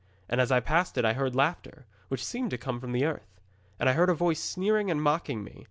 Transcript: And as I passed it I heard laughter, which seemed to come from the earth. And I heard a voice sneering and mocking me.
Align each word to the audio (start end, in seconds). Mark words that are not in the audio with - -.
And 0.27 0.41
as 0.41 0.51
I 0.51 0.59
passed 0.59 0.97
it 0.97 1.05
I 1.05 1.13
heard 1.13 1.35
laughter, 1.35 1.85
which 2.07 2.25
seemed 2.25 2.49
to 2.49 2.57
come 2.57 2.79
from 2.79 2.91
the 2.91 3.05
earth. 3.05 3.39
And 3.79 3.87
I 3.87 3.93
heard 3.93 4.09
a 4.09 4.15
voice 4.15 4.43
sneering 4.43 4.89
and 4.89 4.99
mocking 4.99 5.43
me. 5.43 5.59